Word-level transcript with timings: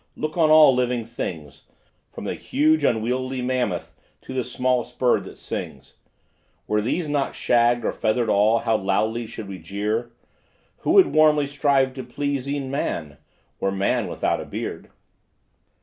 look 0.15 0.35
on 0.35 0.49
all 0.49 0.73
living 0.73 1.05
things, 1.05 1.65
From 2.11 2.23
the 2.23 2.33
huge 2.33 2.83
unwieldy 2.83 3.43
mammoth 3.43 3.93
to 4.21 4.33
the 4.33 4.43
smallest 4.43 4.97
bird 4.97 5.25
that 5.25 5.37
sings; 5.37 5.93
Were 6.65 6.81
these 6.81 7.07
not 7.07 7.35
shagged 7.35 7.85
or 7.85 7.91
feathered 7.91 8.27
all, 8.27 8.57
how 8.61 8.77
loudly 8.77 9.27
should 9.27 9.47
we 9.47 9.59
jeer; 9.59 10.11
Who 10.79 10.89
would 10.93 11.13
warmly 11.13 11.45
strive 11.45 11.93
to 11.93 12.03
please 12.03 12.47
e'en 12.49 12.71
man, 12.71 13.19
were 13.59 13.71
man 13.71 14.07
without 14.07 14.41
a 14.41 14.45
beard? 14.45 14.89